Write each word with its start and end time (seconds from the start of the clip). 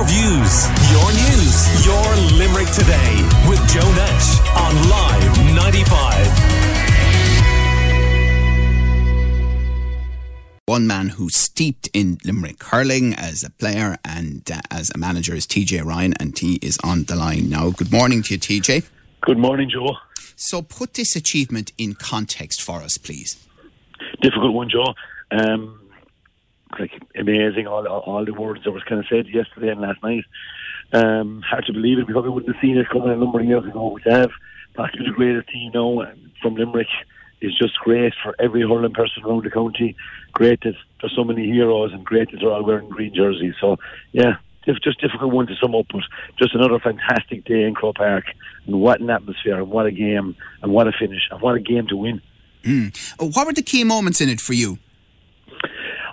Your 0.00 0.08
views, 0.08 0.64
your 0.90 1.12
news, 1.12 1.84
your 1.84 2.16
Limerick 2.38 2.70
today 2.72 3.20
with 3.46 3.60
Joe 3.68 3.92
Nash 3.92 4.40
on 4.56 4.88
Live 4.88 5.36
95. 5.54 6.26
One 10.64 10.86
man 10.86 11.10
who's 11.10 11.36
steeped 11.36 11.90
in 11.92 12.16
Limerick 12.24 12.64
hurling 12.64 13.12
as 13.12 13.44
a 13.44 13.50
player 13.50 13.98
and 14.02 14.50
uh, 14.50 14.62
as 14.70 14.90
a 14.94 14.96
manager 14.96 15.34
is 15.34 15.46
TJ 15.46 15.84
Ryan, 15.84 16.14
and 16.18 16.38
he 16.38 16.54
is 16.62 16.78
on 16.82 17.04
the 17.04 17.14
line 17.14 17.50
now. 17.50 17.68
Good 17.68 17.92
morning 17.92 18.22
to 18.22 18.32
you, 18.32 18.40
TJ. 18.40 18.88
Good 19.20 19.36
morning, 19.36 19.68
Joe. 19.68 19.98
So, 20.34 20.62
put 20.62 20.94
this 20.94 21.14
achievement 21.14 21.74
in 21.76 21.92
context 21.92 22.62
for 22.62 22.80
us, 22.80 22.96
please. 22.96 23.36
Difficult 24.22 24.54
one, 24.54 24.70
Joe. 24.70 24.94
Um, 25.30 25.79
like 26.78 26.92
amazing, 27.16 27.66
all, 27.66 27.86
all 27.86 28.24
the 28.24 28.32
words 28.32 28.64
that 28.64 28.70
was 28.72 28.82
kind 28.84 29.00
of 29.00 29.06
said 29.08 29.26
yesterday 29.28 29.68
and 29.68 29.80
last 29.80 30.02
night. 30.02 30.24
Um, 30.92 31.42
hard 31.42 31.66
to 31.66 31.72
believe 31.72 31.98
it. 31.98 32.06
We 32.06 32.12
probably 32.12 32.30
wouldn't 32.30 32.54
have 32.54 32.62
seen 32.62 32.76
it 32.76 32.88
coming 32.88 33.10
a 33.10 33.16
number 33.16 33.40
of 33.40 33.46
years 33.46 33.64
ago. 33.64 33.88
We 33.88 34.02
have 34.10 34.30
possibly 34.74 35.06
the 35.06 35.12
greatest 35.12 35.48
team 35.48 35.72
now 35.72 36.02
from 36.42 36.54
Limerick. 36.56 36.88
is 37.40 37.56
just 37.56 37.76
great 37.78 38.14
for 38.22 38.34
every 38.38 38.62
hurling 38.62 38.92
person 38.92 39.24
around 39.24 39.44
the 39.44 39.50
county. 39.50 39.96
Great 40.32 40.60
that 40.62 40.74
there's 41.00 41.14
so 41.14 41.24
many 41.24 41.46
heroes 41.46 41.92
and 41.92 42.04
great 42.04 42.30
that 42.30 42.38
they're 42.40 42.50
all 42.50 42.64
wearing 42.64 42.88
green 42.88 43.14
jerseys. 43.14 43.54
So 43.60 43.78
yeah, 44.12 44.36
it's 44.66 44.80
just 44.80 45.00
difficult 45.00 45.32
one 45.32 45.46
to 45.46 45.56
sum 45.56 45.74
up, 45.74 45.86
but 45.92 46.02
just 46.38 46.54
another 46.54 46.78
fantastic 46.78 47.44
day 47.44 47.62
in 47.62 47.74
Croke 47.74 47.96
Park. 47.96 48.24
And 48.66 48.80
what 48.80 49.00
an 49.00 49.10
atmosphere, 49.10 49.58
and 49.58 49.70
what 49.70 49.86
a 49.86 49.90
game, 49.90 50.36
and 50.62 50.72
what 50.72 50.86
a 50.86 50.92
finish, 50.92 51.22
and 51.30 51.40
what 51.40 51.54
a 51.56 51.60
game 51.60 51.86
to 51.88 51.96
win. 51.96 52.20
Mm. 52.62 53.34
What 53.34 53.46
were 53.46 53.54
the 53.54 53.62
key 53.62 53.84
moments 53.84 54.20
in 54.20 54.28
it 54.28 54.40
for 54.40 54.52
you? 54.52 54.78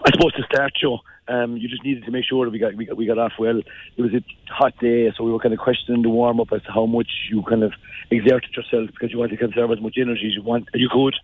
I 0.07 0.11
suppose 0.11 0.31
to 0.35 0.43
start, 0.43 0.71
Joe, 0.79 1.02
um, 1.27 1.57
you 1.57 1.67
just 1.67 1.84
needed 1.84 2.05
to 2.05 2.11
make 2.11 2.23
sure 2.23 2.45
that 2.45 2.52
we 2.52 2.59
got, 2.59 2.75
we 2.75 2.85
got 2.85 2.95
we 2.95 3.05
got 3.05 3.17
off 3.17 3.34
well. 3.38 3.59
It 3.59 4.02
was 4.02 4.13
a 4.13 4.23
hot 4.49 4.77
day, 4.80 5.11
so 5.17 5.25
we 5.25 5.33
were 5.33 5.39
kind 5.39 5.53
of 5.53 5.59
questioning 5.59 6.02
the 6.02 6.07
warm 6.07 6.39
up 6.39 6.53
as 6.53 6.63
to 6.63 6.72
how 6.72 6.86
much 6.86 7.09
you 7.30 7.44
kind 7.44 7.61
of 7.61 7.73
exerted 8.09 8.55
yourself 8.55 8.89
because 8.94 9.11
you 9.11 9.17
wanted 9.17 9.38
to 9.38 9.45
conserve 9.45 9.69
as 9.69 9.81
much 9.81 9.97
energy 9.97 10.28
as 10.28 10.33
you 10.33 10.44
want 10.44 10.69
you 10.73 10.88
could, 10.89 11.16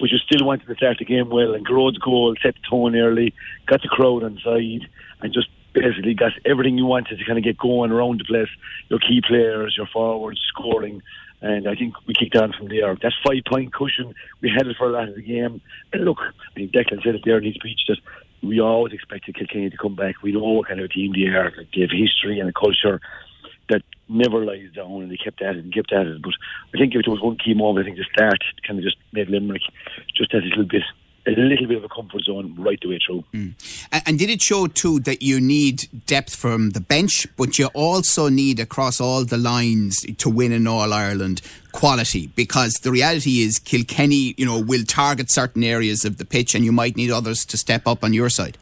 but 0.00 0.10
you 0.10 0.18
still 0.18 0.44
wanted 0.44 0.66
to 0.66 0.74
start 0.74 0.98
the 0.98 1.04
game 1.04 1.30
well. 1.30 1.54
And 1.54 1.64
Gearóid's 1.64 1.98
goal 1.98 2.34
set 2.42 2.54
the 2.54 2.68
tone 2.68 2.96
early, 2.96 3.32
got 3.68 3.80
the 3.80 3.88
crowd 3.88 4.24
on 4.24 4.40
side, 4.42 4.88
and 5.20 5.32
just 5.32 5.46
basically 5.72 6.14
got 6.14 6.32
everything 6.44 6.76
you 6.76 6.86
wanted 6.86 7.18
to 7.18 7.24
kind 7.24 7.38
of 7.38 7.44
get 7.44 7.56
going 7.56 7.92
around 7.92 8.18
the 8.18 8.24
place. 8.24 8.50
Your 8.88 8.98
key 8.98 9.22
players, 9.24 9.76
your 9.76 9.86
forwards, 9.86 10.40
scoring. 10.48 11.00
And 11.42 11.68
I 11.68 11.74
think 11.74 11.94
we 12.06 12.14
kicked 12.14 12.36
on 12.36 12.52
from 12.52 12.68
there. 12.68 12.94
That 13.02 13.12
five 13.26 13.42
point 13.46 13.72
cushion, 13.72 14.14
we 14.40 14.48
had 14.48 14.68
it 14.68 14.76
for 14.76 14.86
a 14.86 14.92
lot 14.92 15.08
of 15.08 15.16
the 15.16 15.22
game. 15.22 15.60
And 15.92 16.04
look, 16.04 16.18
I 16.20 16.54
think 16.54 16.70
Declan 16.70 17.02
said 17.02 17.16
it 17.16 17.22
there 17.24 17.38
in 17.38 17.44
his 17.44 17.54
speech 17.54 17.80
that 17.88 17.98
we 18.42 18.60
always 18.60 18.92
expected 18.92 19.36
Kilkenny 19.36 19.70
to 19.70 19.76
come 19.76 19.94
back. 19.94 20.22
We 20.22 20.32
know 20.32 20.40
what 20.40 20.68
kind 20.68 20.80
of 20.80 20.90
team 20.90 21.12
they 21.12 21.28
are. 21.28 21.52
They 21.74 21.82
have 21.82 21.90
history 21.90 22.40
and 22.40 22.48
a 22.48 22.52
culture 22.52 23.00
that 23.68 23.82
never 24.08 24.44
lies 24.44 24.70
down, 24.74 25.02
and 25.02 25.10
they 25.10 25.16
kept 25.16 25.40
at 25.40 25.56
it 25.56 25.64
and 25.64 25.72
kept 25.72 25.92
at 25.92 26.06
it. 26.06 26.20
But 26.22 26.34
I 26.74 26.78
think 26.78 26.94
if 26.94 27.04
there 27.04 27.12
was 27.12 27.22
one 27.22 27.38
key 27.38 27.54
moment, 27.54 27.84
I 27.84 27.86
think 27.86 27.98
the 27.98 28.06
start 28.12 28.42
kind 28.66 28.78
of 28.78 28.84
just 28.84 28.96
made 29.12 29.28
Limerick 29.28 29.62
just 30.14 30.34
a 30.34 30.38
little 30.38 30.64
bit 30.64 30.82
a 31.26 31.30
little 31.30 31.66
bit 31.66 31.76
of 31.76 31.84
a 31.84 31.88
comfort 31.88 32.22
zone 32.22 32.54
right 32.58 32.78
the 32.80 32.88
way 32.88 32.98
through. 33.04 33.24
Mm. 33.32 33.54
And, 33.92 34.02
and, 34.06 34.18
did 34.18 34.28
it 34.28 34.42
show 34.42 34.66
too 34.66 34.98
that 35.00 35.22
you 35.22 35.40
need 35.40 35.88
depth 36.06 36.34
from 36.34 36.70
the 36.70 36.80
bench, 36.80 37.26
but 37.36 37.58
you 37.58 37.66
also 37.74 38.28
need 38.28 38.58
across 38.58 39.00
all 39.00 39.24
the 39.24 39.36
lines 39.36 40.04
to 40.18 40.28
win 40.28 40.52
in 40.52 40.66
All 40.66 40.92
Ireland 40.92 41.40
quality? 41.70 42.28
Because 42.34 42.74
the 42.82 42.90
reality 42.90 43.40
is 43.40 43.58
Kilkenny, 43.58 44.34
you 44.36 44.44
know, 44.44 44.60
will 44.60 44.84
target 44.84 45.30
certain 45.30 45.62
areas 45.62 46.04
of 46.04 46.18
the 46.18 46.24
pitch, 46.24 46.54
and 46.54 46.64
you 46.64 46.72
might 46.72 46.96
need 46.96 47.10
others 47.10 47.44
to 47.46 47.56
step 47.56 47.86
up 47.86 48.02
on 48.02 48.12
your 48.12 48.28
side. 48.28 48.58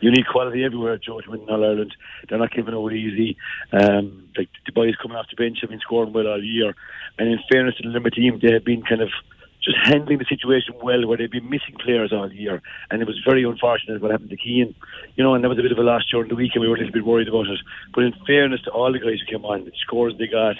You 0.00 0.10
need 0.10 0.26
quality 0.26 0.62
everywhere, 0.64 0.98
Joe, 0.98 1.20
to 1.22 1.30
win 1.30 1.40
in 1.40 1.48
All 1.48 1.64
Ireland. 1.64 1.94
They're 2.28 2.38
not 2.38 2.52
giving 2.52 2.74
away 2.74 2.96
easy. 2.96 3.38
Um, 3.72 4.28
like 4.36 4.50
the 4.66 4.72
boys 4.72 4.94
coming 5.00 5.16
off 5.16 5.30
the 5.30 5.36
bench 5.36 5.58
have 5.62 5.70
been 5.70 5.80
scoring 5.80 6.12
well 6.12 6.26
all 6.26 6.44
year, 6.44 6.74
and 7.18 7.28
in 7.28 7.38
fairness 7.50 7.76
to 7.76 7.84
the 7.84 7.88
Limerick 7.88 8.14
team, 8.14 8.38
they 8.42 8.52
have 8.52 8.64
been 8.64 8.82
kind 8.82 9.00
of 9.00 9.08
just 9.64 9.78
handling 9.82 10.18
the 10.18 10.24
situation 10.26 10.74
well 10.82 11.06
where 11.06 11.16
they've 11.16 11.30
been 11.30 11.48
missing 11.48 11.74
players 11.78 12.12
all 12.12 12.32
year. 12.32 12.62
And 12.90 13.00
it 13.00 13.06
was 13.06 13.18
very 13.26 13.44
unfortunate 13.44 14.02
what 14.02 14.10
happened 14.10 14.30
to 14.30 14.36
Keane. 14.36 14.74
You 15.16 15.24
know, 15.24 15.34
and 15.34 15.42
that 15.42 15.48
was 15.48 15.58
a 15.58 15.62
bit 15.62 15.72
of 15.72 15.78
a 15.78 15.82
loss 15.82 16.04
during 16.10 16.28
the 16.28 16.34
week 16.34 16.52
and 16.54 16.62
we 16.62 16.68
were 16.68 16.76
a 16.76 16.78
little 16.78 16.92
bit 16.92 17.04
worried 17.04 17.28
about 17.28 17.46
it. 17.46 17.60
But 17.94 18.04
in 18.04 18.12
fairness 18.26 18.62
to 18.62 18.70
all 18.70 18.92
the 18.92 18.98
guys 18.98 19.20
who 19.20 19.32
came 19.32 19.44
on, 19.44 19.64
the 19.64 19.72
scores 19.80 20.14
they 20.18 20.26
got, 20.26 20.56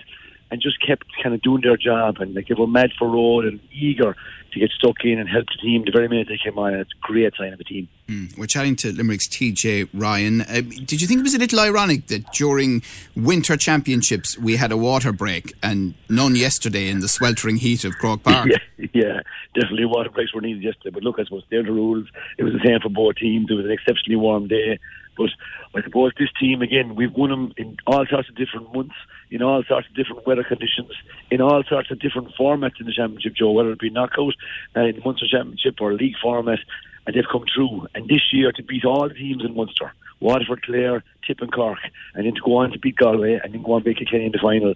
and 0.50 0.60
just 0.60 0.80
kept 0.80 1.06
kind 1.22 1.34
of 1.34 1.42
doing 1.42 1.62
their 1.62 1.76
job 1.76 2.16
and 2.20 2.34
like 2.34 2.48
they 2.48 2.54
were 2.54 2.66
mad 2.66 2.90
for 2.98 3.08
road 3.08 3.44
and 3.44 3.60
eager 3.72 4.14
to 4.52 4.60
get 4.60 4.70
stuck 4.70 5.04
in 5.04 5.18
and 5.18 5.28
help 5.28 5.46
the 5.46 5.60
team 5.60 5.84
the 5.84 5.90
very 5.90 6.08
minute 6.08 6.28
they 6.28 6.38
came 6.42 6.58
on. 6.58 6.74
It's 6.74 6.92
a 6.92 7.06
great 7.06 7.34
sign 7.36 7.52
of 7.52 7.60
a 7.60 7.64
team. 7.64 7.88
Mm. 8.08 8.36
We're 8.36 8.46
chatting 8.46 8.76
to 8.76 8.92
Limerick's 8.92 9.28
TJ 9.28 9.88
Ryan. 9.94 10.42
Uh, 10.42 10.60
did 10.84 11.00
you 11.00 11.06
think 11.06 11.20
it 11.20 11.22
was 11.22 11.34
a 11.34 11.38
little 11.38 11.58
ironic 11.58 12.08
that 12.08 12.30
during 12.32 12.82
winter 13.16 13.56
championships 13.56 14.36
we 14.38 14.56
had 14.56 14.70
a 14.72 14.76
water 14.76 15.10
break 15.10 15.54
and 15.62 15.94
none 16.10 16.36
yesterday 16.36 16.88
in 16.88 17.00
the 17.00 17.08
sweltering 17.08 17.56
heat 17.56 17.82
of 17.84 17.94
Croke 17.94 18.22
Park? 18.24 18.48
yeah, 18.48 18.86
yeah, 18.92 19.20
definitely 19.54 19.86
water 19.86 20.10
breaks 20.10 20.34
were 20.34 20.42
needed 20.42 20.62
yesterday. 20.62 20.90
But 20.90 21.02
look, 21.02 21.18
I 21.18 21.24
suppose 21.24 21.44
they're 21.50 21.62
the 21.62 21.72
rules. 21.72 22.06
It 22.36 22.44
was 22.44 22.52
the 22.52 22.60
same 22.62 22.78
for 22.80 22.90
both 22.90 23.16
teams. 23.16 23.50
It 23.50 23.54
was 23.54 23.64
an 23.64 23.72
exceptionally 23.72 24.16
warm 24.16 24.48
day. 24.48 24.78
But 25.16 25.30
I 25.74 25.82
suppose 25.82 26.12
this 26.18 26.28
team, 26.38 26.60
again, 26.60 26.96
we've 26.96 27.12
won 27.12 27.30
them 27.30 27.52
in 27.56 27.76
all 27.86 28.04
sorts 28.06 28.28
of 28.28 28.34
different 28.34 28.74
months, 28.74 28.96
in 29.30 29.42
all 29.42 29.62
sorts 29.66 29.88
of 29.88 29.94
different 29.94 30.26
weather 30.26 30.44
conditions, 30.44 30.90
in 31.30 31.40
all 31.40 31.62
sorts 31.68 31.90
of 31.90 32.00
different 32.00 32.34
formats 32.38 32.80
in 32.80 32.86
the 32.86 32.92
Championship, 32.92 33.34
Joe, 33.34 33.52
whether 33.52 33.70
it 33.70 33.78
be 33.78 33.90
knockout 33.90 34.34
uh, 34.76 34.80
in 34.80 34.96
the 34.96 35.02
Munster 35.04 35.26
Championship 35.30 35.80
or 35.80 35.94
league 35.94 36.16
format, 36.20 36.58
and 37.06 37.14
they've 37.14 37.24
come 37.30 37.44
through. 37.54 37.86
And 37.94 38.08
this 38.08 38.32
year, 38.32 38.52
to 38.52 38.62
beat 38.62 38.84
all 38.84 39.08
the 39.08 39.14
teams 39.14 39.44
in 39.44 39.54
Munster, 39.54 39.92
Waterford, 40.20 40.62
Clare, 40.62 41.02
Tip 41.26 41.40
and 41.40 41.52
Cork, 41.52 41.78
and 42.14 42.26
then 42.26 42.34
to 42.34 42.40
go 42.40 42.56
on 42.56 42.70
to 42.72 42.78
beat 42.78 42.96
Galway 42.96 43.40
and 43.42 43.52
then 43.52 43.62
go 43.62 43.72
on 43.72 43.82
to 43.82 43.84
beat 43.84 43.98
Kilkenny 43.98 44.26
in 44.26 44.32
the 44.32 44.38
final, 44.38 44.74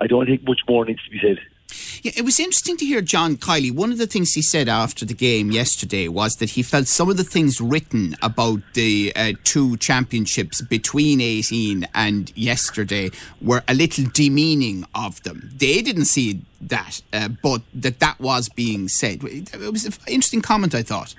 I 0.00 0.06
don't 0.06 0.26
think 0.26 0.46
much 0.46 0.60
more 0.68 0.84
needs 0.84 1.04
to 1.04 1.10
be 1.10 1.20
said. 1.20 1.38
Yeah, 2.02 2.12
it 2.16 2.24
was 2.24 2.38
interesting 2.38 2.76
to 2.76 2.84
hear 2.84 3.00
John 3.00 3.36
Kiely. 3.36 3.72
One 3.72 3.90
of 3.90 3.98
the 3.98 4.06
things 4.06 4.32
he 4.32 4.42
said 4.42 4.68
after 4.68 5.04
the 5.04 5.14
game 5.14 5.50
yesterday 5.50 6.06
was 6.06 6.34
that 6.34 6.50
he 6.50 6.62
felt 6.62 6.86
some 6.86 7.08
of 7.08 7.16
the 7.16 7.24
things 7.24 7.60
written 7.60 8.14
about 8.22 8.60
the 8.74 9.12
uh, 9.16 9.32
two 9.42 9.76
championships 9.78 10.60
between 10.60 11.20
18 11.20 11.88
and 11.94 12.36
yesterday 12.36 13.10
were 13.40 13.64
a 13.66 13.74
little 13.74 14.04
demeaning 14.12 14.84
of 14.94 15.22
them. 15.22 15.50
They 15.56 15.82
didn't 15.82 16.04
see 16.04 16.42
that, 16.60 17.00
uh, 17.12 17.28
but 17.42 17.62
that 17.72 18.00
that 18.00 18.20
was 18.20 18.48
being 18.50 18.88
said. 18.88 19.24
It 19.24 19.72
was 19.72 19.86
an 19.86 19.94
interesting 20.06 20.42
comment, 20.42 20.74
I 20.74 20.82
thought 20.82 21.14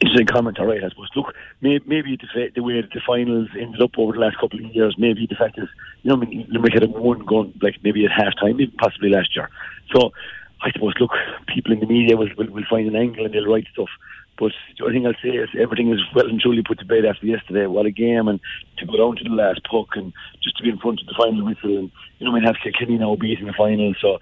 interesting 0.00 0.26
comment, 0.26 0.58
all 0.58 0.66
right, 0.66 0.82
I 0.84 0.88
suppose. 0.88 1.08
Look, 1.14 1.34
maybe, 1.60 1.84
maybe 1.86 2.16
the, 2.16 2.50
the 2.54 2.62
way 2.62 2.80
the 2.80 3.00
finals 3.06 3.48
ended 3.58 3.80
up 3.80 3.98
over 3.98 4.12
the 4.12 4.20
last 4.20 4.38
couple 4.38 4.58
of 4.58 4.74
years, 4.74 4.94
maybe 4.98 5.26
the 5.26 5.36
fact 5.36 5.58
is, 5.58 5.68
you 6.02 6.10
know, 6.10 6.16
I 6.16 6.24
mean, 6.24 6.46
Limerick 6.50 6.74
had 6.74 6.82
a 6.82 6.86
one 6.88 7.24
going, 7.24 7.54
like, 7.62 7.76
maybe 7.82 8.04
at 8.04 8.12
half 8.12 8.34
time, 8.40 8.60
even 8.60 8.74
possibly 8.76 9.10
last 9.10 9.34
year. 9.34 9.50
So, 9.94 10.12
I 10.62 10.70
suppose, 10.72 10.94
look, 11.00 11.12
people 11.46 11.72
in 11.72 11.80
the 11.80 11.86
media 11.86 12.16
will, 12.16 12.28
will, 12.36 12.50
will 12.50 12.64
find 12.68 12.88
an 12.88 12.96
angle 12.96 13.24
and 13.24 13.34
they'll 13.34 13.46
write 13.46 13.66
stuff. 13.72 13.88
But 14.38 14.52
the 14.78 14.90
thing 14.90 15.06
I'll 15.06 15.14
say 15.22 15.30
is 15.30 15.48
everything 15.58 15.92
is 15.92 16.00
well 16.14 16.26
and 16.26 16.40
truly 16.40 16.62
put 16.62 16.78
to 16.80 16.84
bed 16.84 17.06
after 17.06 17.26
yesterday. 17.26 17.66
What 17.66 17.86
a 17.86 17.90
game, 17.90 18.28
and 18.28 18.38
to 18.78 18.86
go 18.86 18.98
down 18.98 19.16
to 19.16 19.24
the 19.24 19.30
last 19.30 19.60
puck 19.64 19.88
and 19.94 20.12
just 20.42 20.58
to 20.58 20.62
be 20.62 20.68
in 20.68 20.78
front 20.78 21.00
of 21.00 21.06
the 21.06 21.14
final 21.16 21.44
whistle, 21.44 21.78
and 21.78 21.90
you 22.18 22.26
know, 22.26 22.32
I 22.32 22.34
mean, 22.34 22.44
have 22.44 22.56
Kilkenny 22.62 22.98
now 22.98 23.16
beating 23.16 23.46
the 23.46 23.54
final. 23.54 23.94
So 23.98 24.18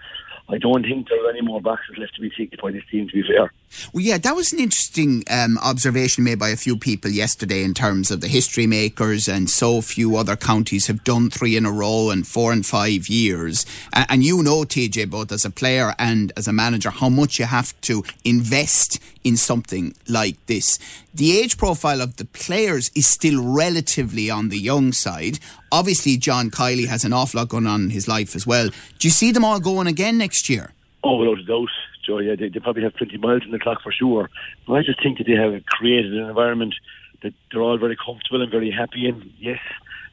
I 0.49 0.59
don't 0.59 0.85
think 0.85 1.09
there 1.09 1.25
are 1.25 1.31
any 1.31 1.41
more 1.41 1.61
boxes 1.61 1.99
left 1.99 2.15
to 2.15 2.21
be 2.21 2.31
ticked 2.31 2.63
by 2.63 2.71
this 2.71 2.85
team, 2.91 3.09
to 3.09 3.13
be 3.13 3.27
fair. 3.27 3.53
Well, 3.93 4.03
yeah, 4.03 4.19
that 4.19 4.37
was 4.37 4.53
an 4.53 4.59
interesting 4.59 5.25
um, 5.31 5.59
observation 5.59 6.25
made 6.25 6.39
by 6.39 6.51
a 6.51 6.57
few 6.57 6.77
people 6.77 7.11
yesterday 7.11 7.63
in 7.63 7.75
terms 7.75 8.11
of 8.11 8.21
the 8.21 8.29
history 8.29 8.67
makers, 8.67 9.29
and 9.29 9.49
so 9.49 9.81
few 9.81 10.17
other 10.17 10.37
counties 10.37 10.87
have 10.87 11.05
done 11.05 11.31
three 11.31 11.57
in 11.57 11.67
a 11.67 11.73
row 11.73 12.11
in 12.11 12.25
four 12.25 12.53
and 12.53 12.65
five 12.65 13.09
years. 13.09 13.67
Uh, 13.93 14.05
and 14.09 14.25
you 14.25 14.43
know, 14.43 14.63
TJ, 14.63 15.11
both 15.11 15.33
as 15.33 15.45
a 15.45 15.51
player 15.51 15.95
and 15.99 16.33
as 16.37 16.49
a 16.49 16.53
manager, 16.53 16.91
how 16.91 17.09
much 17.09 17.39
you 17.39 17.47
have 17.47 17.79
to 17.83 18.05
invest 18.25 19.01
in 19.25 19.37
something 19.37 19.95
like 20.07 20.37
this. 20.47 20.79
The 21.15 21.39
age 21.39 21.57
profile 21.57 22.01
of 22.01 22.17
the 22.17 22.27
players 22.27 22.91
is 22.95 23.07
still 23.07 23.43
relatively 23.43 24.31
on 24.31 24.51
the 24.51 24.59
young 24.59 24.93
side. 24.93 25.39
Obviously, 25.73 26.17
John 26.17 26.51
Kiely 26.51 26.87
has 26.87 27.05
an 27.05 27.13
awful 27.13 27.41
lot 27.41 27.49
going 27.49 27.67
on 27.67 27.85
in 27.85 27.91
his 27.91 28.07
life 28.07 28.37
as 28.37 28.47
well. 28.47 28.69
Do 28.69 29.09
you 29.09 29.11
see 29.11 29.33
them 29.33 29.45
all 29.45 29.61
going 29.61 29.87
again 29.87 30.19
next 30.19 30.49
year? 30.49 30.73
Oh, 31.03 31.17
without 31.17 31.39
a 31.39 31.45
doubt. 31.45 31.69
Joe, 32.07 32.19
yeah, 32.19 32.35
they, 32.39 32.49
they 32.49 32.61
probably 32.61 32.83
have 32.83 32.95
20 32.95 33.17
miles 33.19 33.43
in 33.45 33.51
the 33.51 33.59
clock 33.59 33.83
for 33.83 33.93
sure. 33.93 34.31
But 34.67 34.75
I 34.75 34.83
just 34.83 35.03
think 35.03 35.19
that 35.19 35.27
they 35.27 35.35
have 35.35 35.65
created 35.67 36.15
an 36.15 36.29
environment 36.29 36.75
that 37.23 37.35
they're 37.51 37.63
all 37.63 37.79
very 37.79 37.97
comfortable 37.97 38.43
and 38.43 38.51
very 38.51 38.71
happy 38.71 39.09
in. 39.09 39.33
Yes, 39.39 39.61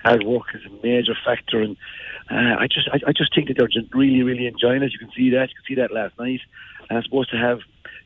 hard 0.03 0.23
work 0.23 0.47
is 0.53 0.61
a 0.65 0.85
major 0.85 1.15
factor, 1.25 1.61
and 1.61 1.77
uh, 2.29 2.55
I 2.59 2.67
just 2.67 2.89
I, 2.91 2.99
I 3.07 3.11
just 3.11 3.35
think 3.35 3.47
that 3.47 3.57
they're 3.57 3.67
just 3.67 3.93
really 3.93 4.23
really 4.23 4.47
enjoying 4.47 4.81
it. 4.81 4.93
You 4.93 4.99
can 4.99 5.11
see 5.15 5.29
that. 5.31 5.49
You 5.49 5.55
can 5.55 5.67
see 5.67 5.75
that 5.75 5.93
last 5.93 6.17
night. 6.17 6.41
And 6.89 6.97
I'm 6.97 7.03
supposed 7.03 7.31
to 7.31 7.37
have 7.37 7.59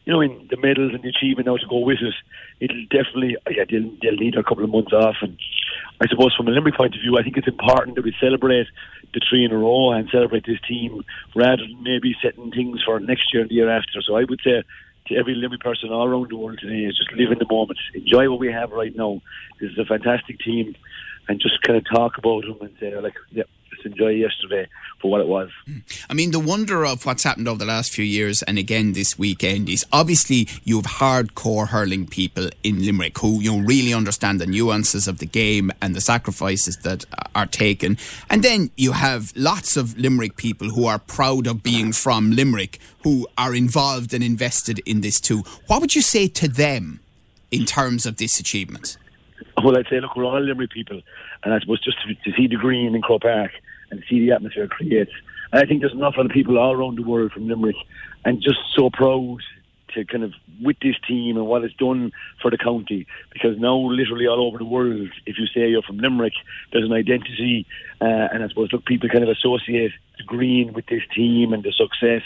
you 0.05 0.13
know, 0.13 0.21
in 0.21 0.47
the 0.49 0.57
medals 0.57 0.93
and 0.93 1.03
the 1.03 1.09
achievement 1.09 1.47
now 1.47 1.57
to 1.57 1.67
go 1.67 1.79
with 1.79 1.97
it, 2.01 2.13
it'll 2.59 2.85
definitely, 2.89 3.37
yeah, 3.49 3.65
they'll, 3.69 3.89
they'll 4.01 4.19
need 4.19 4.35
a 4.35 4.43
couple 4.43 4.63
of 4.63 4.69
months 4.69 4.93
off. 4.93 5.15
And 5.21 5.37
I 5.99 6.07
suppose 6.07 6.35
from 6.35 6.47
a 6.47 6.51
Limerick 6.51 6.75
point 6.75 6.95
of 6.95 7.01
view, 7.01 7.17
I 7.17 7.23
think 7.23 7.37
it's 7.37 7.47
important 7.47 7.95
that 7.95 8.05
we 8.05 8.15
celebrate 8.19 8.67
the 9.13 9.21
three 9.27 9.45
in 9.45 9.51
a 9.51 9.57
row 9.57 9.91
and 9.91 10.07
celebrate 10.09 10.45
this 10.45 10.61
team 10.67 11.03
rather 11.35 11.63
than 11.63 11.81
maybe 11.81 12.15
setting 12.21 12.51
things 12.51 12.83
for 12.83 12.99
next 12.99 13.33
year 13.33 13.41
and 13.41 13.49
the 13.49 13.55
year 13.55 13.69
after. 13.69 14.01
So 14.01 14.15
I 14.15 14.25
would 14.29 14.41
say 14.43 14.63
to 15.07 15.15
every 15.15 15.35
Limerick 15.35 15.61
person 15.61 15.89
all 15.91 16.07
around 16.07 16.29
the 16.29 16.37
world 16.37 16.59
today 16.59 16.85
is 16.85 16.97
just 16.97 17.11
live 17.13 17.31
in 17.31 17.39
the 17.39 17.47
moment. 17.49 17.79
Enjoy 17.93 18.29
what 18.29 18.39
we 18.39 18.51
have 18.51 18.71
right 18.71 18.95
now. 18.95 19.21
This 19.59 19.71
is 19.71 19.79
a 19.79 19.85
fantastic 19.85 20.39
team, 20.39 20.75
and 21.27 21.39
just 21.39 21.61
kind 21.61 21.77
of 21.77 21.85
talk 21.85 22.17
about 22.17 22.43
them 22.43 22.57
and 22.61 22.75
say, 22.79 22.95
like, 22.99 23.15
yeah, 23.31 23.43
just 23.85 23.93
enjoy 23.93 24.09
yesterday 24.09 24.67
for 24.99 25.11
what 25.11 25.21
it 25.21 25.27
was. 25.27 25.49
Hmm. 25.65 25.79
I 26.09 26.13
mean, 26.13 26.31
the 26.31 26.39
wonder 26.39 26.85
of 26.85 27.05
what's 27.05 27.23
happened 27.23 27.47
over 27.47 27.59
the 27.59 27.65
last 27.65 27.91
few 27.91 28.05
years 28.05 28.43
and 28.43 28.57
again 28.57 28.93
this 28.93 29.17
weekend 29.17 29.69
is 29.69 29.85
obviously 29.91 30.47
you 30.63 30.77
have 30.77 30.85
hardcore 30.85 31.69
hurling 31.69 32.07
people 32.07 32.49
in 32.63 32.85
Limerick 32.85 33.17
who 33.19 33.41
you 33.41 33.55
know 33.55 33.65
really 33.65 33.93
understand 33.93 34.39
the 34.39 34.45
nuances 34.45 35.07
of 35.07 35.19
the 35.19 35.25
game 35.25 35.71
and 35.81 35.95
the 35.95 36.01
sacrifices 36.01 36.77
that 36.83 37.05
are 37.33 37.45
taken. 37.45 37.97
And 38.29 38.43
then 38.43 38.71
you 38.75 38.93
have 38.93 39.31
lots 39.35 39.77
of 39.77 39.97
Limerick 39.97 40.38
people 40.38 40.69
who 40.69 40.85
are 40.85 40.99
proud 40.99 41.47
of 41.47 41.63
being 41.63 41.91
from 41.91 42.31
Limerick 42.31 42.79
who 43.03 43.27
are 43.38 43.53
involved 43.53 44.13
and 44.13 44.23
invested 44.23 44.79
in 44.85 45.01
this 45.01 45.19
too. 45.19 45.43
What 45.67 45.81
would 45.81 45.95
you 45.95 46.01
say 46.01 46.27
to 46.27 46.47
them 46.47 46.99
in 47.51 47.65
terms 47.65 48.05
of 48.05 48.17
this 48.17 48.39
achievement? 48.39 48.97
Well, 49.63 49.77
I'd 49.77 49.88
say, 49.89 49.99
look, 49.99 50.15
we're 50.15 50.25
all 50.25 50.41
Limerick 50.41 50.71
people, 50.71 51.01
and 51.43 51.53
I 51.53 51.59
suppose 51.59 51.81
just 51.81 51.97
to, 52.03 52.13
to 52.13 52.35
see 52.35 52.47
the 52.47 52.57
green 52.57 52.93
in 52.93 53.01
Croke 53.01 53.21
Park 53.21 53.51
and 53.95 54.03
see 54.09 54.19
the 54.19 54.33
atmosphere 54.33 54.65
it 54.65 54.71
creates. 54.71 55.12
And 55.51 55.63
I 55.63 55.65
think 55.65 55.81
there's 55.81 55.94
enough 55.94 56.15
other 56.18 56.30
people 56.30 56.57
all 56.57 56.74
around 56.74 56.97
the 56.97 57.03
world 57.03 57.31
from 57.31 57.47
Limerick, 57.47 57.75
and 58.24 58.42
just 58.42 58.59
so 58.75 58.89
proud 58.89 59.39
to 59.94 60.06
kind 60.06 60.24
of 60.24 60.33
with 60.62 60.77
this 60.81 60.95
team 61.07 61.38
and 61.38 61.47
what 61.47 61.63
it's 61.63 61.75
done 61.75 62.12
for 62.42 62.51
the 62.51 62.57
county. 62.57 63.07
Because 63.31 63.57
now, 63.57 63.77
literally 63.77 64.27
all 64.27 64.45
over 64.45 64.57
the 64.57 64.65
world, 64.65 65.09
if 65.25 65.38
you 65.38 65.47
say 65.47 65.69
you're 65.69 65.81
from 65.81 65.97
Limerick, 65.97 66.33
there's 66.71 66.86
an 66.86 66.94
identity, 66.94 67.65
uh, 68.01 68.27
and 68.33 68.44
I 68.44 68.47
suppose 68.50 68.74
look, 68.74 68.86
people 68.86 69.09
kind 69.09 69.24
of 69.24 69.30
associate 69.30 69.92
green 70.25 70.74
with 70.74 70.86
this 70.88 71.03
team 71.15 71.53
and 71.53 71.63
the 71.63 71.71
success 71.71 72.24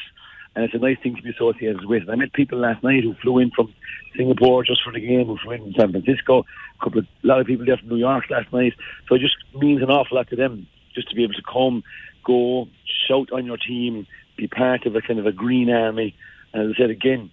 and 0.56 0.66
it's 0.66 0.74
a 0.74 0.78
nice 0.78 0.98
thing 1.02 1.16
to 1.16 1.22
be 1.22 1.30
associated 1.30 1.86
with. 1.86 2.10
I 2.10 2.16
met 2.16 2.34
people 2.34 2.60
last 2.60 2.84
night 2.84 3.04
who 3.04 3.14
flew 3.22 3.40
in 3.40 3.52
from 3.52 3.74
Singapore 4.18 4.64
just 4.64 4.84
for 4.84 4.92
the 4.92 5.00
game, 5.00 5.28
who 5.28 5.38
flew 5.38 5.54
in 5.54 5.62
from 5.62 5.74
San 5.74 5.92
Francisco. 5.92 6.46
A 6.80 6.84
couple 6.84 7.00
of 7.00 7.08
a 7.24 7.28
lot 7.28 7.40
of 7.40 7.48
people 7.48 7.66
there 7.66 7.78
from 7.78 7.90
New 7.90 7.98
York 7.98 8.26
last 8.30 8.52
night. 8.52 8.74
So 9.08 9.16
it 9.16 9.22
just 9.22 9.36
means 9.56 9.82
an 9.82 9.90
awful 9.90 10.18
lot 10.18 10.28
to 10.30 10.36
them 10.36 10.68
just 10.94 11.10
to 11.10 11.16
be 11.16 11.24
able 11.24 11.34
to 11.34 11.44
come, 11.44 11.84
go, 12.24 12.68
shout 13.08 13.32
on 13.32 13.46
your 13.46 13.58
team, 13.58 14.08
be 14.38 14.48
part 14.48 14.86
of 14.86 14.96
a 14.96 15.02
kind 15.02 15.20
of 15.20 15.26
a 15.26 15.32
green 15.32 15.70
army. 15.70 16.16
And 16.54 16.70
as 16.70 16.76
I 16.76 16.82
said 16.82 16.90
again, 16.90 17.32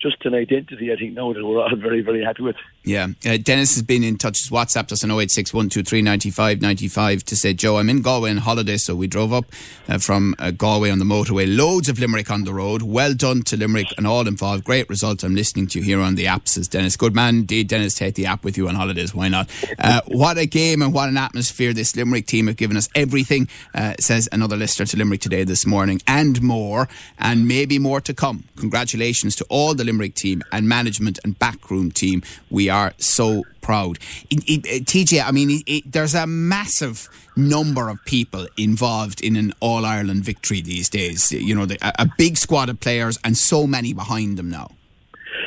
just 0.00 0.24
an 0.24 0.34
identity, 0.34 0.92
I 0.92 0.96
think, 0.96 1.14
now 1.14 1.32
that 1.32 1.44
we're 1.44 1.62
all 1.62 1.76
very, 1.76 2.02
very 2.02 2.24
happy 2.24 2.42
with. 2.42 2.56
Yeah. 2.86 3.08
Uh, 3.26 3.36
Dennis 3.36 3.74
has 3.74 3.82
been 3.82 4.04
in 4.04 4.16
touch. 4.16 4.38
His 4.38 4.48
WhatsApp 4.48 4.92
us 4.92 5.02
on 5.02 5.10
086 5.10 5.52
95 5.52 7.24
to 7.24 7.36
say, 7.36 7.52
Joe, 7.52 7.78
I'm 7.78 7.90
in 7.90 8.00
Galway 8.00 8.30
on 8.30 8.36
holiday, 8.36 8.76
so 8.76 8.94
we 8.94 9.08
drove 9.08 9.32
up 9.32 9.46
uh, 9.88 9.98
from 9.98 10.36
uh, 10.38 10.52
Galway 10.52 10.90
on 10.90 11.00
the 11.00 11.04
motorway. 11.04 11.46
Loads 11.48 11.88
of 11.88 11.98
Limerick 11.98 12.30
on 12.30 12.44
the 12.44 12.54
road. 12.54 12.82
Well 12.82 13.12
done 13.12 13.42
to 13.42 13.56
Limerick 13.56 13.88
and 13.98 14.06
all 14.06 14.28
involved. 14.28 14.62
Great 14.62 14.88
result. 14.88 15.24
I'm 15.24 15.34
listening 15.34 15.66
to 15.68 15.80
you 15.80 15.84
here 15.84 16.00
on 16.00 16.14
the 16.14 16.28
app, 16.28 16.46
says 16.46 16.68
Dennis. 16.68 16.96
Good 16.96 17.12
man 17.12 17.40
indeed, 17.40 17.66
Dennis. 17.66 17.94
Take 17.94 18.14
the 18.14 18.26
app 18.26 18.44
with 18.44 18.56
you 18.56 18.68
on 18.68 18.76
holidays. 18.76 19.12
Why 19.12 19.26
not? 19.26 19.50
Uh, 19.80 20.02
what 20.06 20.38
a 20.38 20.46
game 20.46 20.80
and 20.80 20.94
what 20.94 21.08
an 21.08 21.16
atmosphere 21.16 21.72
this 21.72 21.96
Limerick 21.96 22.26
team 22.26 22.46
have 22.46 22.56
given 22.56 22.76
us. 22.76 22.88
Everything, 22.94 23.48
uh, 23.74 23.94
says 23.98 24.28
another 24.30 24.56
listener 24.56 24.86
to 24.86 24.96
Limerick 24.96 25.20
today 25.20 25.42
this 25.42 25.66
morning, 25.66 26.00
and 26.06 26.40
more, 26.40 26.88
and 27.18 27.48
maybe 27.48 27.80
more 27.80 28.00
to 28.02 28.14
come. 28.14 28.44
Congratulations 28.54 29.34
to 29.36 29.46
all 29.48 29.74
the 29.74 29.82
Limerick 29.82 30.14
team 30.14 30.44
and 30.52 30.68
management 30.68 31.18
and 31.24 31.36
backroom 31.36 31.90
team. 31.90 32.22
We 32.48 32.68
are 32.68 32.75
so 32.98 33.44
proud. 33.60 33.98
It, 34.30 34.44
it, 34.48 34.84
TJ, 34.84 35.22
I 35.26 35.32
mean, 35.32 35.62
it, 35.66 35.90
there's 35.90 36.14
a 36.14 36.26
massive 36.26 37.08
number 37.36 37.88
of 37.88 37.98
people 38.04 38.46
involved 38.56 39.20
in 39.20 39.36
an 39.36 39.52
All 39.60 39.84
Ireland 39.84 40.24
victory 40.24 40.60
these 40.60 40.88
days. 40.88 41.32
You 41.32 41.54
know, 41.54 41.66
the, 41.66 41.78
a, 41.82 42.08
big 42.16 42.36
squad 42.36 42.68
of 42.68 42.80
players 42.80 43.18
and 43.24 43.36
so 43.36 43.66
many 43.66 43.92
behind 43.92 44.36
them 44.38 44.50
now. 44.50 44.70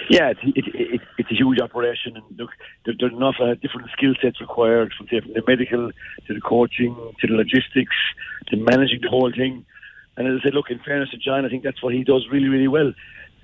Yeah, 0.10 0.32
it's, 0.32 0.40
it, 0.44 1.02
it's 1.18 1.32
a 1.32 1.36
huge 1.36 1.60
operation, 1.60 2.16
and 2.16 2.26
look, 2.38 2.52
there, 2.86 2.96
there's 3.00 3.14
enough 3.14 3.36
uh, 3.40 3.54
different 3.56 3.90
skill 3.92 4.14
sets 4.22 4.42
required 4.42 4.94
from, 4.98 5.08
say, 5.08 5.20
from 5.22 5.34
the 5.34 5.44
medical 5.48 5.92
to 6.28 6.34
the 6.34 6.42
coaching 6.42 6.96
to 7.20 7.28
the 7.28 7.34
logistics 7.34 7.96
to 8.48 8.58
managing 8.58 9.02
the 9.02 9.10
whole 9.10 9.32
thing. 9.32 9.66
And 10.18 10.28
as 10.28 10.42
I 10.42 10.44
said, 10.46 10.54
look, 10.54 10.70
in 10.70 10.80
fairness 10.80 11.12
to 11.12 11.18
John, 11.18 11.46
I 11.46 11.50
think 11.50 11.64
that's 11.64 11.82
what 11.82 11.94
he 11.94 12.04
does 12.04 12.28
really, 12.32 12.50
really 12.50 12.68
well. 12.68 12.92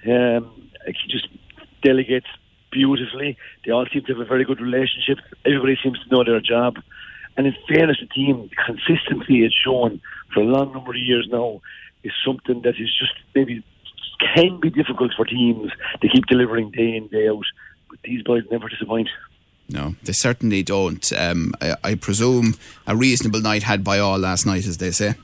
Um, 0.07 0.69
he 0.85 1.07
just 1.09 1.27
delegates 1.83 2.27
beautifully. 2.75 3.37
They 3.63 3.71
all 3.71 3.85
seem 3.91 4.03
to 4.03 4.13
have 4.13 4.21
a 4.21 4.25
very 4.25 4.43
good 4.43 4.59
relationship. 4.59 5.19
Everybody 5.45 5.77
seems 5.81 5.97
to 6.03 6.09
know 6.09 6.23
their 6.23 6.41
job. 6.41 6.75
And 7.37 7.47
in 7.47 7.55
fairness, 7.67 7.97
the 7.99 8.07
team 8.07 8.49
consistency 8.65 9.43
has 9.43 9.53
shown 9.53 10.01
for 10.33 10.41
a 10.41 10.45
long 10.45 10.73
number 10.73 10.91
of 10.91 10.97
years 10.97 11.27
now 11.31 11.61
is 12.03 12.11
something 12.25 12.61
that 12.61 12.75
is 12.77 12.91
just 12.99 13.13
maybe 13.33 13.63
can 14.33 14.59
be 14.59 14.69
difficult 14.69 15.11
for 15.15 15.25
teams 15.25 15.71
to 16.01 16.07
keep 16.07 16.25
delivering 16.27 16.71
day 16.71 16.95
in 16.95 17.07
day 17.07 17.27
out. 17.27 17.45
But 17.89 17.99
these 18.03 18.23
boys 18.23 18.43
never 18.51 18.69
disappoint. 18.69 19.09
No, 19.67 19.95
they 20.03 20.13
certainly 20.13 20.63
don't. 20.63 21.11
Um, 21.13 21.53
I, 21.61 21.75
I, 21.83 21.95
presume 21.95 22.53
a 22.85 22.95
reasonable 22.95 23.41
night 23.41 23.63
had 23.63 23.83
by 23.83 23.97
all 23.97 24.19
last 24.19 24.45
night, 24.45 24.67
as 24.67 24.77
they 24.77 24.91
say. 24.91 25.15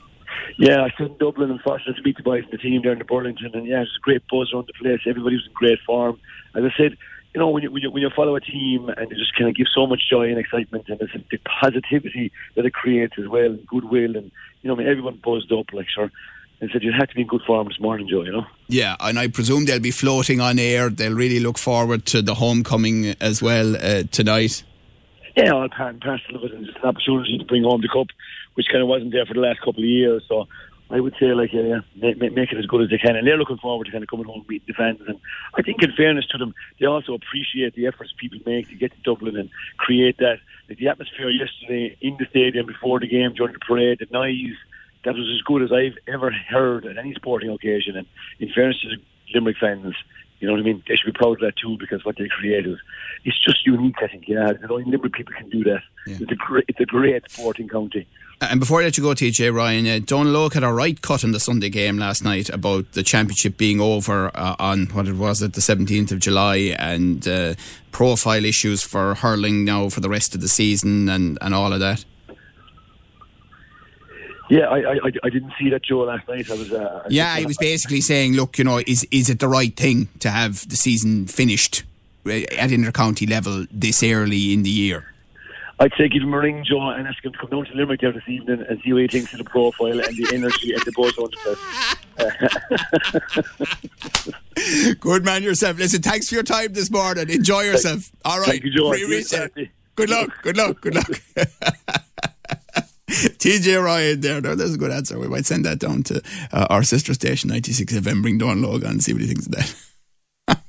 Yeah, 0.58 0.84
I 0.84 0.90
stood 0.90 1.12
in 1.12 1.18
Dublin 1.18 1.52
and 1.52 1.62
fortunate 1.62 1.96
to 1.96 2.02
meet 2.04 2.18
the 2.18 2.24
boys 2.24 2.44
and 2.44 2.52
the 2.52 2.58
team 2.58 2.82
there 2.82 2.92
in 2.92 3.00
the 3.00 3.06
Burlington, 3.06 3.52
and 3.54 3.68
yeah, 3.68 3.78
it 3.78 3.90
was 3.90 3.98
a 3.98 4.04
great 4.04 4.24
buzz 4.32 4.52
around 4.52 4.68
the 4.68 4.74
place. 4.82 5.02
Everybody 5.08 5.36
was 5.36 5.46
in 5.46 5.54
great 5.54 5.80
form. 5.86 6.20
As 6.56 6.64
I 6.64 6.74
said, 6.76 6.98
you 7.34 7.40
know, 7.40 7.50
when 7.50 7.64
you, 7.64 7.72
when 7.72 7.82
you, 7.82 7.92
when 7.92 8.02
you 8.02 8.10
follow 8.16 8.36
a 8.36 8.42
team 8.42 8.90
and 8.90 9.12
it 9.12 9.18
just 9.18 9.36
kind 9.36 9.50
of 9.50 9.56
gives 9.56 9.72
so 9.74 9.88
much 9.88 10.02
joy 10.10 10.30
and 10.30 10.38
excitement 10.38 10.86
and 10.90 11.02
it's 11.02 11.14
the 11.30 11.38
positivity 11.62 12.32
that 12.56 12.66
it 12.66 12.74
creates 12.74 13.14
as 13.18 13.28
well 13.28 13.46
and 13.46 13.66
goodwill 13.68 14.18
and, 14.18 14.32
you 14.62 14.68
know, 14.68 14.76
I 14.76 14.80
mean, 14.80 14.88
everyone 14.88 15.20
buzzed 15.24 15.52
up, 15.52 15.72
like, 15.74 15.88
sure. 15.90 16.12
And 16.60 16.70
said 16.72 16.84
you 16.84 16.92
had 16.92 17.10
to 17.10 17.16
be 17.16 17.22
in 17.22 17.28
good 17.28 17.42
form 17.42 17.68
this 17.70 17.80
morning, 17.80 18.08
Joe, 18.08 18.22
you 18.22 18.32
know? 18.32 18.46
Yeah, 18.68 18.96
and 19.00 19.18
I 19.18 19.30
presume 19.30 19.66
they'll 19.66 19.80
be 19.80 19.90
floating 19.90 20.40
on 20.40 20.60
air. 20.60 20.90
They'll 20.90 21.16
really 21.16 21.40
look 21.40 21.58
forward 21.58 22.06
to 22.08 22.22
the 22.22 22.36
homecoming 22.36 23.16
as 23.20 23.42
well 23.42 23.76
uh, 23.76 24.04
tonight. 24.12 24.64
Yeah, 25.36 25.54
all 25.54 25.70
part 25.70 25.94
and 25.94 26.02
parcel 26.02 26.36
of 26.36 26.44
it 26.44 26.54
and 26.54 26.66
just 26.66 26.78
an 26.78 26.86
opportunity 26.86 27.38
to 27.40 27.46
bring 27.46 27.64
home 27.64 27.82
the 27.82 27.88
cup, 27.88 28.08
which 28.54 28.68
kind 28.68 28.84
of 28.84 28.90
wasn't 28.90 29.12
there 29.12 29.26
for 29.26 29.34
the 29.34 29.40
last 29.40 29.60
couple 29.60 29.82
of 29.82 29.90
years. 29.90 30.24
So 30.28 30.48
I 30.94 31.00
would 31.00 31.16
say, 31.20 31.34
like, 31.34 31.54
yeah, 31.54 31.62
yeah 31.62 31.80
make, 31.96 32.34
make, 32.34 32.52
it 32.52 32.58
as 32.58 32.66
good 32.66 32.82
as 32.82 32.90
they 32.90 32.98
can. 32.98 33.16
And 33.16 33.28
they're 33.28 33.38
looking 33.38 33.58
forward 33.58 33.86
to 33.86 33.92
kind 33.92 34.04
of 34.04 34.10
coming 34.10 34.26
home 34.26 34.40
and 34.40 34.50
meeting 34.50 34.68
the 34.68 34.74
fans. 34.74 35.00
And 35.08 35.20
I 35.56 35.62
think, 35.62 35.82
in 35.84 35.92
fairness 35.94 36.26
to 36.28 36.38
them, 36.38 36.54
they 36.80 36.86
also 36.86 37.14
appreciate 37.14 37.76
the 37.76 37.88
efforts 37.88 38.14
people 38.18 38.40
make 38.46 38.70
to 38.70 38.76
get 38.76 38.92
to 38.92 39.02
Dublin 39.02 39.38
and 39.38 39.50
create 39.78 40.18
that. 40.18 40.40
Like 40.70 40.78
the 40.78 40.88
atmosphere 40.88 41.30
yesterday 41.30 41.98
in 42.02 42.18
the 42.18 42.26
stadium 42.30 42.66
before 42.66 43.00
the 43.00 43.08
game, 43.08 43.34
during 43.34 43.54
the 43.54 43.60
parade, 43.60 44.00
the 44.00 44.08
noise, 44.12 44.56
that 45.04 45.16
was 45.16 45.28
as 45.34 45.42
good 45.42 45.64
as 45.64 45.72
I've 45.72 45.98
ever 46.08 46.32
heard 46.32 46.86
at 46.86 46.98
any 46.98 47.14
sporting 47.16 47.50
occasion. 47.50 47.98
And 47.98 48.08
in 48.40 48.52
fairness 48.54 48.80
to 48.82 48.90
the 48.90 48.98
Limerick 49.34 49.58
fans, 49.58 49.96
you 50.42 50.48
know 50.48 50.54
what 50.54 50.62
I 50.62 50.64
mean? 50.64 50.84
They 50.88 50.96
should 50.96 51.14
be 51.14 51.18
proud 51.18 51.34
of 51.34 51.40
that 51.42 51.56
too 51.56 51.78
because 51.80 52.04
what 52.04 52.18
they 52.18 52.28
created, 52.28 52.78
it's 53.24 53.40
just 53.40 53.66
unique. 53.66 53.96
I 54.02 54.08
think. 54.08 54.28
Yeah, 54.28 54.52
you 54.52 54.68
know, 54.68 54.76
Limerick 54.76 55.14
people 55.14 55.34
can 55.38 55.50
do 55.50 55.64
that. 55.66 55.82
Yeah. 56.08 56.18
It's 56.20 56.32
a 56.32 56.36
great, 56.36 56.66
it's 56.68 56.80
a 56.80 56.86
great 56.86 57.30
sporting 57.30 57.70
county. 57.70 58.08
And 58.42 58.60
before 58.60 58.82
I 58.82 58.86
let 58.86 58.98
you 58.98 59.04
go, 59.04 59.10
TJ 59.12 59.54
Ryan, 59.54 59.86
uh, 59.86 60.04
Dónal 60.04 60.34
Óg 60.34 60.54
had 60.54 60.64
a 60.64 60.74
right 60.74 61.00
cut 61.00 61.24
in 61.24 61.32
the 61.32 61.40
Sunday 61.40 61.70
game 61.70 62.00
last 62.00 62.24
night 62.24 62.50
about 62.50 62.92
the 62.94 63.04
championship 63.04 63.56
being 63.56 63.80
over 63.80 64.32
uh, 64.34 64.56
on 64.58 64.88
what 64.88 65.08
it 65.08 65.14
was 65.14 65.44
at 65.44 65.54
the 65.54 65.62
17th 65.62 66.12
of 66.12 66.18
July 66.18 66.76
and 66.80 67.28
uh, 67.28 67.54
profile 67.92 68.44
issues 68.44 68.82
for 68.82 69.14
hurling 69.14 69.64
now 69.64 69.90
for 69.90 70.00
the 70.00 70.10
rest 70.10 70.34
of 70.34 70.42
the 70.42 70.48
season 70.48 71.08
and, 71.08 71.38
and 71.40 71.54
all 71.54 71.72
of 71.72 71.80
that. 71.82 72.04
Yeah, 74.52 74.68
I, 74.68 74.96
I, 74.96 75.12
I 75.24 75.30
didn't 75.30 75.54
see 75.58 75.70
that 75.70 75.82
Joe 75.82 76.00
last 76.00 76.28
night. 76.28 76.52
I 76.52 76.56
was. 76.56 76.74
Uh, 76.74 77.06
yeah, 77.10 77.38
he 77.38 77.46
was 77.46 77.56
basically 77.58 78.02
saying, 78.02 78.34
look, 78.34 78.58
you 78.58 78.66
know, 78.66 78.80
is 78.86 79.08
is 79.10 79.30
it 79.30 79.40
the 79.40 79.48
right 79.48 79.74
thing 79.74 80.10
to 80.20 80.30
have 80.30 80.68
the 80.68 80.76
season 80.76 81.26
finished 81.28 81.84
uh, 82.26 82.32
at 82.32 82.70
intercounty 82.70 83.30
level 83.30 83.66
this 83.72 84.04
early 84.04 84.52
in 84.52 84.64
the 84.64 84.70
year? 84.70 85.14
I'd 85.80 85.94
say 85.98 86.10
give 86.10 86.24
him 86.24 86.34
a 86.34 86.38
ring, 86.38 86.66
Joe, 86.68 86.90
and 86.90 87.08
ask 87.08 87.24
him 87.24 87.32
to 87.32 87.38
come 87.38 87.50
down 87.50 87.64
to 87.64 87.74
Limerick 87.76 88.02
there 88.02 88.12
this 88.12 88.28
evening 88.28 88.66
and 88.68 88.82
see 88.82 88.92
what 88.92 89.04
he 89.04 89.08
thinks 89.08 89.32
of 89.32 89.38
the 89.40 89.46
profile 89.46 90.02
and 90.02 90.18
the 90.18 90.28
energy 90.34 90.74
and 90.74 90.82
the 90.84 90.92
buzz 90.92 91.18
on 91.18 91.30
the 94.58 94.96
Good 95.00 95.24
man 95.24 95.44
yourself. 95.44 95.78
Listen, 95.80 96.02
thanks 96.02 96.28
for 96.28 96.36
your 96.36 96.44
time 96.44 96.74
this 96.74 96.92
morning. 96.92 97.30
Enjoy 97.30 97.62
yourself. 97.62 98.12
All 98.26 98.40
right. 98.40 98.50
Thank 98.50 98.66
you, 98.66 98.72
Joe. 98.72 98.92
Good 99.96 100.10
luck. 100.10 100.44
Good 100.44 100.58
luck. 100.58 100.82
Good 100.82 100.96
luck. 100.96 101.10
TJ 103.42 103.84
Ryan 103.84 104.22
there. 104.22 104.40
there's 104.40 104.58
That's 104.58 104.74
a 104.76 104.78
good 104.78 104.92
answer. 104.92 105.20
We 105.20 105.28
might 105.28 105.46
send 105.46 105.66
that 105.66 105.80
down 105.80 106.04
to 106.04 106.22
uh, 106.54 106.68
our 106.70 106.82
sister 106.82 107.14
station, 107.14 107.50
96 107.50 107.94
FM. 107.94 108.22
Bring 108.22 108.40
Dónal 108.40 108.80
Óg 108.80 108.84
and 108.86 109.04
see 109.04 109.12
what 109.12 109.22
he 109.22 109.28
thinks 109.28 109.48
of 109.48 109.52
that. 109.52 109.76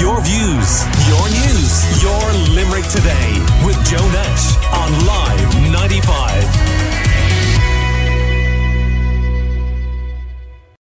your 0.00 0.18
views, 0.22 0.70
your 1.08 1.28
news, 1.28 2.02
your 2.02 2.24
Limerick 2.56 2.88
today 2.88 3.38
with 3.66 3.76
Joe 3.84 4.08
Nash 4.12 4.56
on 4.72 5.06
Live 5.06 5.72
95. 5.72 6.81